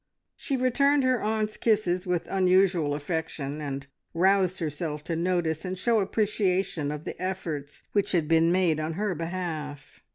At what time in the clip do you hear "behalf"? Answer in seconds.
9.13-9.99